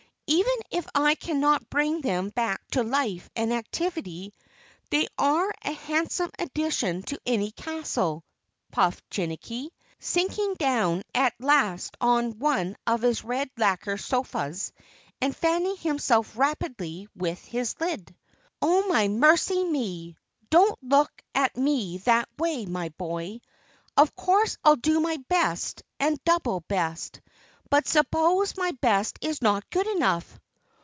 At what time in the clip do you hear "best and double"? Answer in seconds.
25.27-26.61